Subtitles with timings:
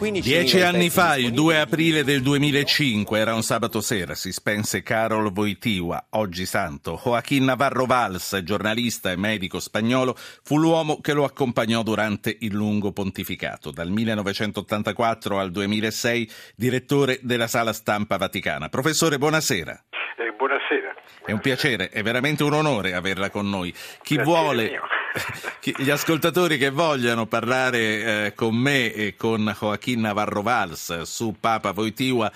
[0.00, 5.30] Dieci anni fa, il 2 aprile del 2005, era un sabato sera, si spense Carol
[5.30, 6.98] Voitiwa, oggi santo.
[7.04, 12.92] Joaquín Navarro Valls, giornalista e medico spagnolo, fu l'uomo che lo accompagnò durante il lungo
[12.92, 13.70] pontificato.
[13.70, 18.70] Dal 1984 al 2006, direttore della Sala Stampa Vaticana.
[18.70, 19.84] Professore, buonasera.
[20.16, 20.94] Eh, buonasera.
[21.26, 23.70] È un piacere, è veramente un onore averla con noi.
[24.02, 24.70] Chi vuole...
[24.70, 24.80] Mio.
[25.60, 27.78] Gli ascoltatori che vogliano parlare
[28.26, 32.30] eh, con me e con Joaquín Navarro Valls su Papa Voitiwa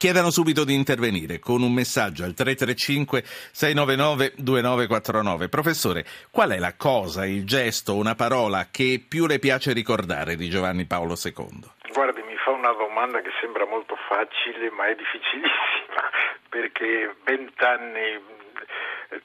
[0.00, 3.22] chiedano subito di intervenire con un messaggio al 335
[3.52, 5.48] 699 2949.
[5.50, 10.48] Professore, qual è la cosa, il gesto, una parola che più le piace ricordare di
[10.48, 11.92] Giovanni Paolo II?
[11.92, 16.00] Guardi, mi fa una domanda che sembra molto facile, ma è difficilissima,
[16.48, 18.39] perché vent'anni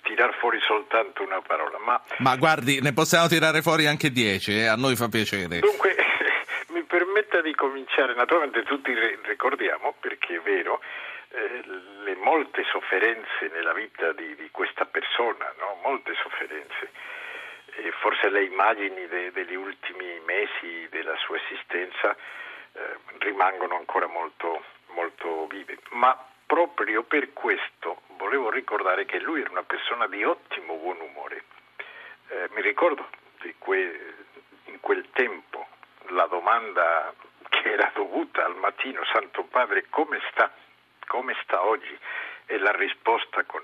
[0.02, 1.78] tirar fuori soltanto una parola.
[1.80, 4.68] Ma, ma guardi, ne possiamo tirare fuori anche dieci, eh?
[4.68, 5.60] a noi fa piacere.
[5.60, 5.96] Dunque,
[6.70, 10.82] mi permetta di cominciare, naturalmente tutti ricordiamo, perché è vero,
[11.30, 11.62] eh,
[12.04, 15.80] le molte sofferenze nella vita di, di questa persona, no?
[15.84, 16.92] molte sofferenze.
[17.78, 22.16] E forse le immagini de, degli ultimi mesi della sua esistenza
[22.72, 22.80] eh,
[23.20, 24.64] rimangono ancora molto,
[24.94, 25.78] molto vive.
[25.92, 31.44] Ma proprio per questo volevo ricordare che lui era una persona di ottimo buon umore.
[32.30, 33.08] Eh, mi ricordo
[33.60, 34.14] que-
[34.66, 35.68] in quel tempo
[36.10, 37.14] la domanda
[37.50, 40.52] che era dovuta al mattino, Santo Padre, come sta?
[41.08, 41.98] Come sta oggi?
[42.48, 43.64] E la risposta con,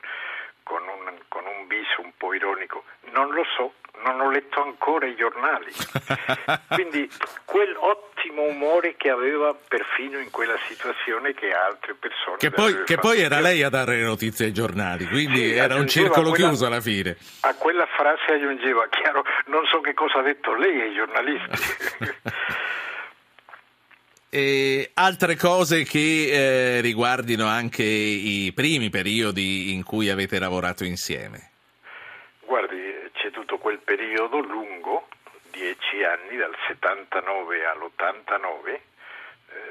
[0.64, 5.06] con, un, con un viso un po' ironico, non lo so, non ho letto ancora
[5.06, 5.72] i giornali.
[6.70, 7.10] Quindi
[7.46, 12.38] quel ottimo umore che aveva perfino in quella situazione che altre persone...
[12.38, 15.76] Che poi, che poi era lei a dare le notizie ai giornali, quindi sì, era
[15.76, 17.18] un circolo quella, chiuso alla fine.
[17.42, 22.10] A quella frase aggiungeva, chiaro, non so che cosa ha detto lei ai giornalisti.
[24.34, 31.50] E altre cose che eh, riguardino anche i primi periodi in cui avete lavorato insieme?
[32.46, 32.80] Guardi,
[33.12, 34.71] c'è tutto quel periodo lungo,
[35.72, 38.82] dieci anni, dal 79 all'89, eh,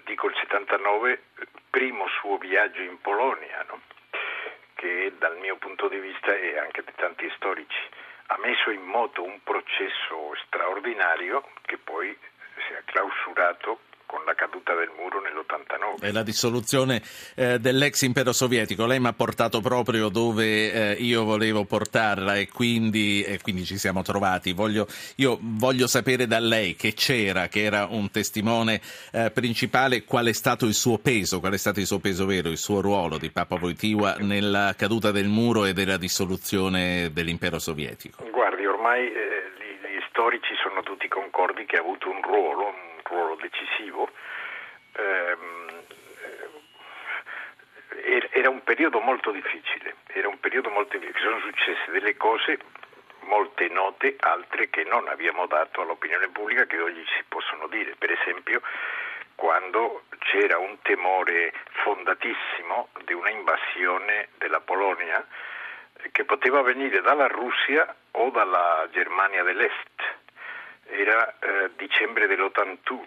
[0.05, 1.23] dico il 79,
[1.69, 3.81] primo suo viaggio in Polonia, no?
[4.75, 7.89] che dal mio punto di vista e anche di tanti storici
[8.27, 12.17] ha messo in moto un processo straordinario che poi
[12.67, 16.05] si è clausurato con la caduta del muro nell'89.
[16.05, 17.01] E la dissoluzione
[17.37, 22.49] eh, dell'ex impero sovietico, lei mi ha portato proprio dove eh, io volevo portarla e
[22.49, 24.53] quindi, e quindi ci siamo trovati.
[24.53, 28.81] Voglio, io voglio sapere da lei che c'era, che era un testimone
[29.13, 32.49] eh, principale, qual è stato il suo peso, qual è stato il suo peso vero,
[32.49, 38.25] il suo ruolo di Papa Wojtyła nella caduta del muro e della dissoluzione dell'impero sovietico.
[38.33, 43.35] Guardi, ormai eh, gli, gli storici sono tutti concordi che ha avuto un ruolo, ruolo
[43.37, 44.09] decisivo.
[44.97, 45.69] Ehm,
[48.03, 52.59] eh, era un periodo molto difficile, era un periodo molto difficile, sono successe delle cose
[53.23, 57.95] molte note, altre che non abbiamo dato all'opinione pubblica che oggi si possono dire.
[57.99, 58.61] Per esempio,
[59.35, 65.25] quando c'era un temore fondatissimo di una invasione della Polonia
[66.13, 70.19] che poteva venire dalla Russia o dalla Germania dell'Est
[70.91, 73.07] era eh, dicembre dell'81.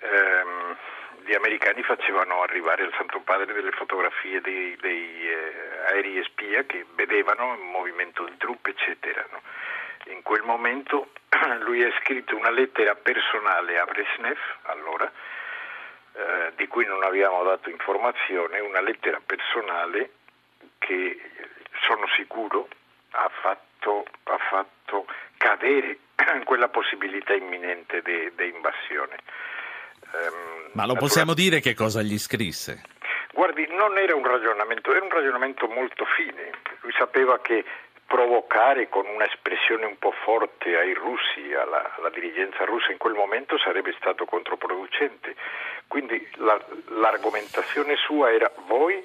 [0.00, 0.76] Ehm,
[1.24, 6.84] gli americani facevano arrivare al Santo Padre delle fotografie dei, dei eh, aerei spia che
[6.94, 9.24] vedevano il movimento di truppe, eccetera.
[9.30, 9.40] No?
[10.06, 11.10] In quel momento
[11.60, 15.10] lui ha scritto una lettera personale a Brezhnev, allora,
[16.14, 20.10] eh, di cui non abbiamo dato informazione, una lettera personale
[20.78, 21.18] che
[21.86, 22.68] sono sicuro
[23.12, 25.98] ha fatto, ha fatto cadere
[26.44, 29.16] quella possibilità imminente di invasione.
[30.12, 32.82] Um, Ma lo possiamo dire che cosa gli scrisse?
[33.32, 36.50] Guardi, non era un ragionamento, era un ragionamento molto fine.
[36.82, 37.64] Lui sapeva che
[38.06, 43.56] provocare con un'espressione un po' forte ai russi, alla, alla dirigenza russa in quel momento
[43.56, 45.34] sarebbe stato controproducente.
[45.88, 49.02] Quindi la, l'argomentazione sua era voi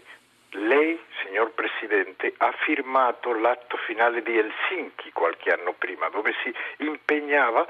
[0.51, 7.65] lei, signor Presidente, ha firmato l'atto finale di Helsinki qualche anno prima, dove si impegnava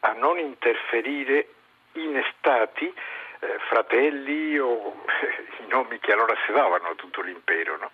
[0.00, 1.48] a non interferire
[1.92, 5.04] in stati, eh, fratelli o
[5.64, 7.76] i nomi che allora si davano a tutto l'impero.
[7.76, 7.90] No?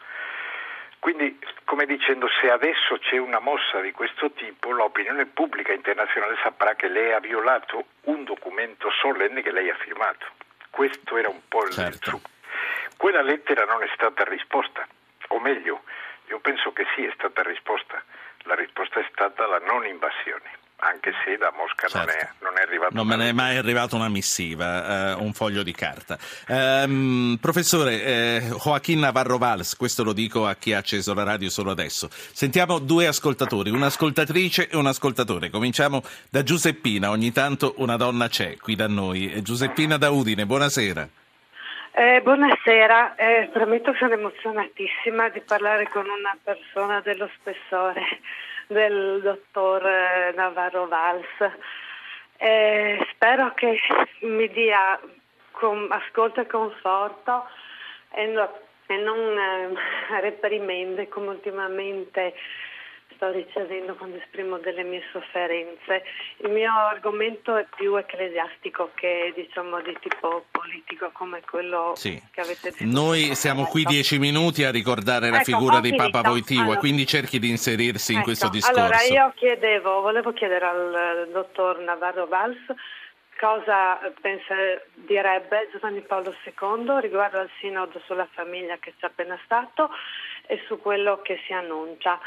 [1.01, 6.75] Quindi, come dicendo, se adesso c'è una mossa di questo tipo, l'opinione pubblica internazionale saprà
[6.75, 10.27] che lei ha violato un documento solenne che lei ha firmato.
[10.71, 12.11] Questo era un po' il Certo.
[12.11, 12.21] suo.
[13.01, 14.87] Quella lettera non è stata risposta,
[15.29, 15.85] o meglio,
[16.29, 17.97] io penso che sì, è stata risposta.
[18.45, 20.45] La risposta è stata la non invasione,
[20.85, 22.45] anche se da Mosca non, è, Certo.
[22.45, 25.73] non è arrivata Non me ne è mai arrivata una missiva, eh, un foglio di
[25.73, 26.19] carta.
[26.47, 31.49] Ehm, professore, eh, Joaquin Navarro Valls, questo lo dico a chi ha acceso la radio
[31.49, 32.11] solo adesso.
[32.11, 35.49] Sentiamo due ascoltatori, un'ascoltatrice e un ascoltatore.
[35.49, 39.43] Cominciamo da Giuseppina, ogni tanto una donna c'è qui da noi.
[39.43, 41.09] Giuseppina da Udine, buonasera.
[41.93, 48.05] Eh, buonasera, eh, premetto che sono emozionatissima di parlare con una persona dello spessore
[48.69, 51.27] del dottor eh, Navarro Valls.
[52.37, 53.77] Eh, spero che
[54.21, 55.01] mi dia
[55.51, 57.49] con- ascolto e conforto
[58.13, 62.35] e, no- e non eh, reprimende come ultimamente
[63.21, 66.03] sto ricevendo quando esprimo delle mie sofferenze.
[66.39, 72.19] Il mio argomento è più ecclesiastico che diciamo di tipo politico come quello Sì.
[72.33, 72.85] che avete detto.
[72.87, 76.23] Noi siamo qui dieci minuti a ricordare la Ecco, figura ho di Papa.
[76.23, 78.81] Voitiva, Allora- quindi cerchi di inserirsi in Ecco, questo discorso.
[78.81, 82.59] Allora, io chiedevo, volevo chiedere al dottor Navarro Valls
[83.39, 84.55] cosa pensa,
[84.95, 89.91] direbbe Giovanni Paolo II riguardo al sinodo sulla famiglia che c'è appena stato
[90.47, 92.19] e su quello che si annuncia.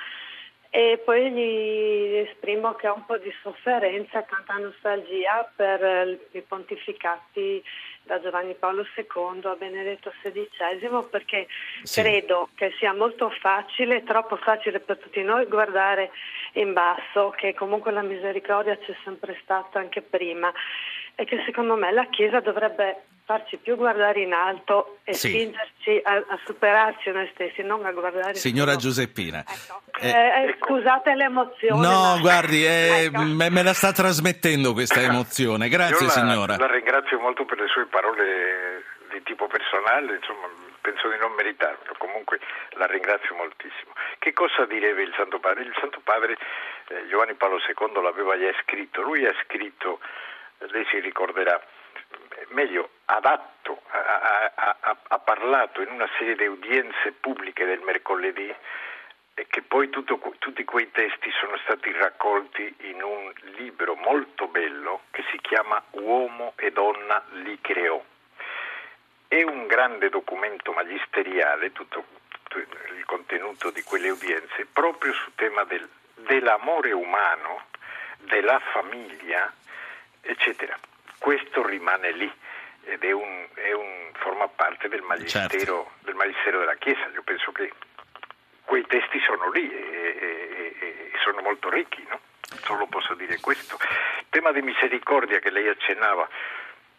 [0.76, 6.20] E poi gli esprimo che ho un po' di sofferenza e tanta nostalgia per eh,
[6.32, 7.64] i pontificati
[8.02, 11.46] da Giovanni Paolo II a Benedetto XVI perché
[11.84, 12.02] Sì.
[12.02, 16.10] credo che sia molto facile, troppo facile per tutti noi guardare
[16.54, 20.52] in basso, che comunque la misericordia c'è sempre stata anche prima
[21.14, 25.30] e che secondo me la Chiesa dovrebbe farci più guardare in alto e Sì.
[25.30, 29.46] spingerci a, a superarci noi stessi, non a guardare Signora solo- Giuseppina.
[29.48, 29.82] Ecco.
[30.04, 31.82] Eh, Eh, eh, scusate l'emozione.
[31.82, 33.22] No, ma- guardi, eh, Ecco.
[33.22, 35.70] me, me la sta trasmettendo questa emozione.
[35.70, 36.58] Grazie Io la, signora.
[36.58, 40.48] La ringrazio molto per le sue parole di tipo personale, insomma,
[40.82, 42.40] penso di non meritarmelo, comunque
[42.72, 43.94] la ringrazio moltissimo.
[44.20, 45.64] Che cosa direbbe il Santo Padre?
[45.64, 46.36] Il Santo Padre
[46.88, 50.00] eh, Giovanni Paolo II l'aveva già scritto, lui ha scritto,
[50.60, 51.62] eh, lei si ricorderà,
[52.50, 57.82] meglio, ha dato, ha, ha- ha- ha parlato in una serie di udienze pubbliche del
[57.86, 58.54] mercoledì
[59.36, 65.04] e che poi tutto- tutti quei testi sono stati raccolti in un libro molto bello
[65.12, 68.02] che si chiama Uomo e donna li creò.
[69.28, 75.64] È un grande documento magisteriale, tutto, tutto il contenuto di quelle udienze, proprio sul tema
[75.64, 77.66] del- dell'amore umano,
[78.20, 79.52] della famiglia,
[80.22, 80.78] eccetera.
[81.18, 82.32] Questo rimane lì
[82.84, 85.92] ed è un, è un- forma parte del magistero, Certo.
[86.02, 87.08] del magistero della Chiesa.
[87.14, 87.72] Io penso che
[88.74, 92.20] quei testi sono lì e, e- e- sono molto ricchi, no?
[92.64, 93.78] Solo posso dire questo.
[94.18, 96.28] Il tema di misericordia che lei accennava,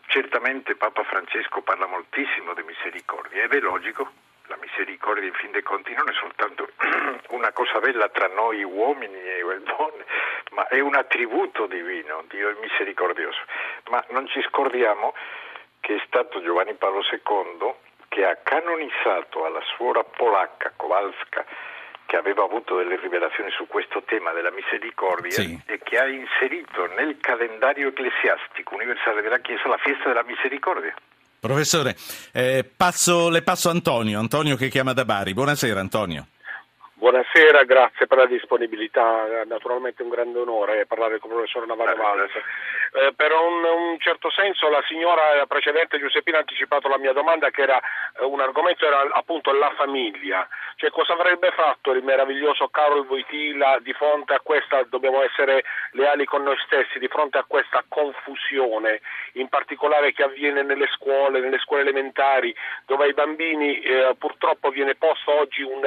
[0.06, 4.08] certamente Papa Francesco parla moltissimo di misericordia ed è logico,
[4.46, 6.68] la misericordia in fin dei conti non è soltanto
[7.34, 10.04] una cosa bella tra noi uomini e donne,
[10.52, 13.40] ma è un attributo divino, Dio è misericordioso.
[13.88, 15.12] Ma non ci scordiamo
[15.80, 17.74] che è stato Giovanni Paolo II
[18.14, 21.44] che ha canonizzato alla suora polacca Kowalska
[22.06, 25.58] che aveva avuto delle rivelazioni su questo tema della misericordia Sì.
[25.66, 30.94] e che ha inserito nel calendario ecclesiastico universale della Chiesa la festa della misericordia.
[31.40, 31.96] Professore,
[32.32, 35.34] eh, passo- le passo Antonio, Antonio che chiama da Bari.
[35.34, 36.26] Buonasera Antonio.
[37.04, 42.32] Buonasera, grazie per la disponibilità, naturalmente un grande onore parlare con il professor Navarro Valls.
[42.96, 47.50] Eh, per un, un certo senso la signora precedente Giuseppina ha anticipato la mia domanda
[47.50, 52.68] che era eh, un argomento era appunto la famiglia, cioè cosa avrebbe fatto il meraviglioso
[52.68, 57.44] Carol Voitila di fronte a questa, dobbiamo essere leali con noi stessi, di fronte a
[57.46, 62.54] questa confusione, in particolare che avviene nelle scuole, nelle scuole elementari,
[62.86, 65.82] dove ai bambini eh, purtroppo viene posto oggi un,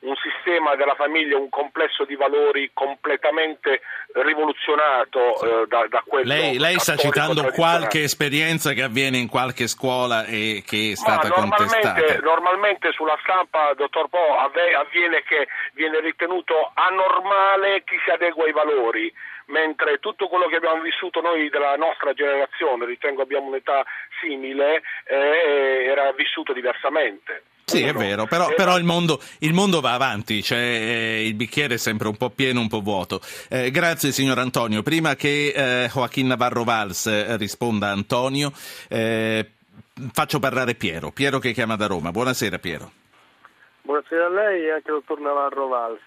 [0.00, 3.80] un sistema della famiglia, un complesso di valori completamente
[4.12, 5.18] rivoluzionato
[5.62, 10.24] eh, da, da quello Lei, lei sta citando qualche esperienza che avviene in qualche scuola
[10.24, 12.20] e che è Ma stata normalmente, contestata.
[12.22, 18.52] normalmente sulla stampa, dottor Po, avve- avviene che viene ritenuto anormale chi si adegua ai
[18.52, 19.12] valori,
[19.46, 23.84] mentre tutto quello che abbiamo vissuto noi della nostra generazione, ritengo abbiamo un'età
[24.20, 27.44] simile, eh, era vissuto diversamente.
[27.66, 31.34] Sì, è vero, però, Eh, però il, mondo, il mondo va avanti, cioè, eh, il
[31.34, 33.22] bicchiere è sempre un po' pieno, un po' vuoto.
[33.48, 34.82] Eh, grazie signor Antonio.
[34.82, 38.52] Prima che eh, Joaquin Navarro Valls eh, risponda a Antonio,
[40.12, 41.10] faccio parlare Piero.
[41.10, 42.10] Piero che chiama da Roma.
[42.10, 42.90] Buonasera Piero.
[43.86, 46.00] Buonasera a lei e anche al dottor Navarro Valls.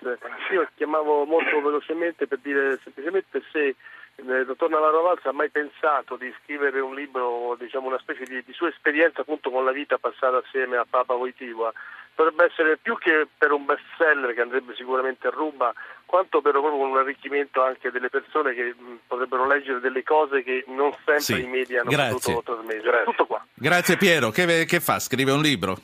[0.51, 3.75] Io chiamavo molto velocemente per dire semplicemente se
[4.15, 8.41] il dottor Navarro Valsa ha mai pensato di scrivere un libro, diciamo una specie di,
[8.43, 11.71] di sua esperienza appunto con la vita passata assieme a Papa Voitiva?
[12.15, 15.71] Potrebbe essere più che per un best seller che andrebbe sicuramente a ruba,
[16.07, 18.73] quanto però proprio un arricchimento anche delle persone che
[19.05, 22.33] potrebbero leggere delle cose che non sempre Sì, i media hanno grazie.
[22.33, 23.03] potuto trasmettere.
[23.03, 23.45] Tutto qua.
[23.53, 24.97] Grazie Piero, che, che fa?
[24.97, 25.77] Scrive un libro?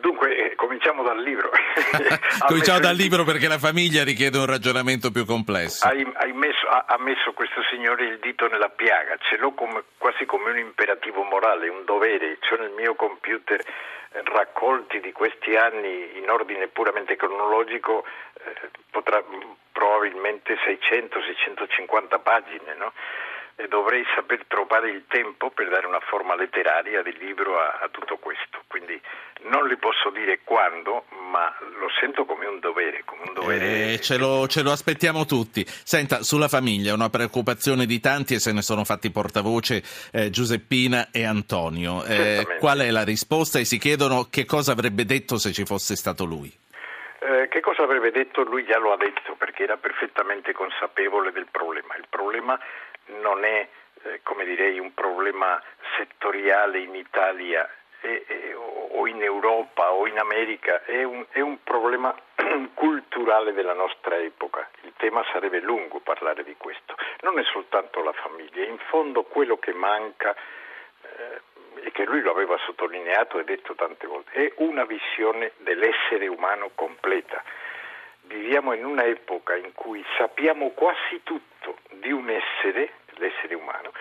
[0.00, 1.50] Dunque, cominciamo dal libro.
[2.46, 5.86] Cominciamo dal libro perché la famiglia richiede un ragionamento più complesso.
[5.86, 9.84] Hai, hai messo- ha, ha messo questo signore il dito nella piaga, ce l'ho come-
[9.98, 12.38] quasi come un imperativo morale, un dovere.
[12.38, 18.04] C'ho nel mio computer eh, raccolti di questi anni in ordine puramente cronologico,
[18.44, 19.22] eh, potrà,
[19.72, 22.92] probabilmente 600-650 pagine, no?
[23.56, 27.88] E dovrei saper trovare il tempo per dare una forma letteraria del libro a, a
[27.90, 28.62] tutto questo.
[28.66, 29.00] Quindi
[29.44, 34.00] non le posso dire quando, ma lo sento come un dovere, come un dovere Eh,
[34.00, 35.64] ce, lo, ce lo aspettiamo tutti.
[35.66, 39.82] Senta, sulla famiglia, una preoccupazione di tanti e se ne sono fatti portavoce
[40.12, 42.04] eh, Giuseppina e Antonio.
[42.04, 43.58] Eh, qual è la risposta?
[43.58, 46.52] E si chiedono che cosa avrebbe detto se ci fosse stato lui.
[47.20, 48.42] Eh, che cosa avrebbe detto?
[48.42, 51.94] Lui già lo ha detto perché era perfettamente consapevole del problema.
[51.96, 52.58] Il problema
[53.20, 53.68] non è,
[54.04, 55.60] eh, come direi, un problema
[55.96, 57.68] settoriale in Italia
[58.00, 58.54] e- e-
[59.06, 62.14] in Europa o in America, è un, è un problema
[62.74, 64.68] culturale della nostra epoca.
[64.82, 66.94] Il tema sarebbe lungo parlare di questo.
[67.20, 70.34] Non è soltanto la famiglia, in fondo quello che manca
[71.02, 71.40] eh,
[71.84, 76.70] e che lui lo aveva sottolineato e detto tante volte, è una visione dell'essere umano
[76.74, 77.42] completa.
[78.22, 83.92] Viviamo in un'epoca in cui sappiamo quasi tutto di un essere, l'essere umano,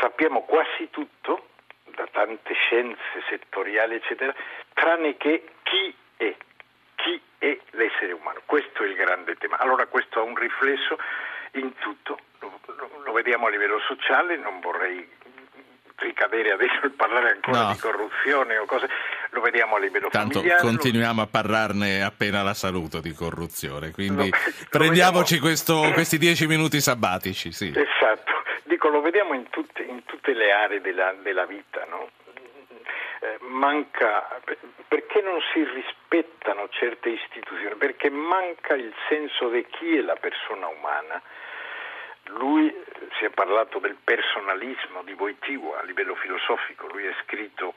[0.00, 1.48] sappiamo quasi tutto
[1.94, 4.34] da tante scienze settoriali, eccetera,
[4.74, 6.34] tranne che chi è,
[6.96, 8.40] chi è l'essere umano.
[8.46, 9.58] Questo è il grande tema.
[9.58, 10.98] Allora questo ha un riflesso
[11.54, 15.08] in tutto, lo, lo- lo vediamo a livello sociale, non vorrei
[15.96, 17.72] ricadere adesso e parlare ancora No.
[17.72, 18.88] di corruzione o cose,
[19.30, 20.62] lo vediamo a livello Tanto familiare.
[20.62, 23.90] continuiamo a parlarne appena la saluto di corruzione.
[23.90, 24.36] Quindi lo
[24.70, 27.52] prendiamoci questo- questi dieci minuti sabbatici.
[27.52, 27.68] Sì.
[27.68, 28.39] Esatto,
[28.70, 32.08] dico lo vediamo in tutte, in tutte le aree della, della vita, no?
[33.22, 34.40] Eh, manca
[34.86, 40.68] perché non si rispettano certe istituzioni, perché manca il senso di chi è la persona
[40.68, 41.20] umana.
[42.38, 47.74] Lui eh, si è parlato del personalismo di Wojtyła a livello filosofico, lui ha scritto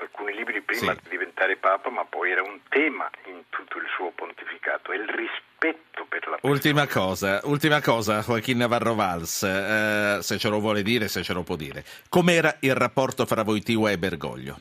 [0.00, 1.00] alcuni libri prima Sì.
[1.04, 5.08] di diventare Papa, ma poi era un tema in tutto il suo pontificato, è il
[5.08, 6.52] rispetto per la persona.
[6.52, 11.32] Ultima cosa, ultima cosa, Joaquin Navarro Valls, eh, se ce lo vuole dire, se ce
[11.32, 11.84] lo può dire.
[12.08, 14.56] Com'era il rapporto fra Voitiva e Bergoglio?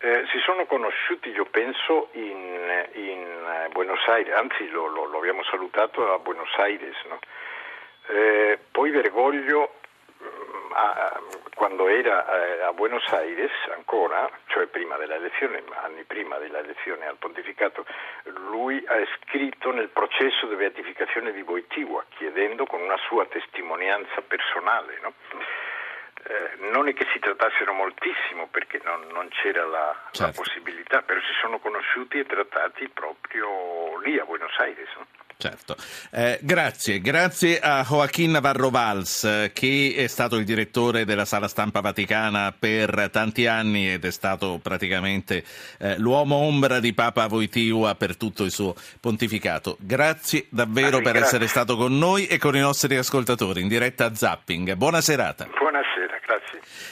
[0.00, 2.36] Eh, si sono conosciuti, io penso, in,
[2.94, 6.94] in, eh, Buenos Aires, anzi lo, lo- lo abbiamo salutato a Buenos Aires.
[7.08, 7.18] no?
[8.10, 9.74] Eh, poi Bergoglio,
[10.80, 11.20] a-
[11.54, 12.26] quando era
[12.58, 17.84] eh, a Buenos Aires ancora, cioè prima della elezione, anni prima della elezione al pontificato,
[18.50, 24.98] lui ha scritto nel processo di beatificazione di Wojtyła, chiedendo con una sua testimonianza personale.
[25.02, 25.12] no?
[26.24, 30.42] Eh, non è che si trattassero moltissimo perché non, non c'era la, la Certo.
[30.42, 34.88] possibilità, però si sono conosciuti e trattati proprio lì a Buenos Aires.
[34.96, 35.06] no?
[35.40, 35.76] Certo.
[36.10, 41.46] Eh, grazie, grazie a Joaquin Navarro Valls, eh, che è stato il direttore della Sala
[41.46, 45.44] Stampa Vaticana per tanti anni ed è stato praticamente
[45.78, 49.76] eh, l'uomo ombra di Papa Voitiva per tutto il suo pontificato.
[49.78, 51.20] Grazie davvero Ah, per grazie.
[51.20, 54.74] essere stato con noi e con i nostri ascoltatori in diretta a Zapping.
[54.74, 55.46] Buona serata.
[55.56, 56.60] Buonasera, grazie.